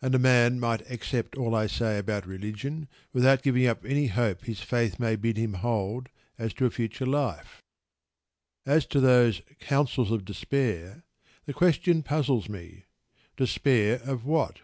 And 0.00 0.12
a 0.12 0.18
man 0.18 0.58
might 0.58 0.90
accept 0.90 1.36
all 1.36 1.54
I 1.54 1.68
say 1.68 1.96
about 1.98 2.26
religion 2.26 2.88
without 3.12 3.44
giving 3.44 3.64
up 3.68 3.84
any 3.84 4.08
hope 4.08 4.42
his 4.44 4.58
faith 4.60 4.98
may 4.98 5.14
bid 5.14 5.36
him 5.36 5.52
hold 5.54 6.08
as 6.36 6.52
to 6.54 6.66
a 6.66 6.70
future 6.72 7.06
life. 7.06 7.60
As 8.66 8.86
to 8.86 8.98
those 8.98 9.40
"counsels 9.60 10.10
of 10.10 10.24
despair" 10.24 11.04
the 11.46 11.52
question 11.52 12.02
puzzles 12.02 12.48
me. 12.48 12.86
Despair 13.36 14.00
of 14.02 14.24
what? 14.24 14.58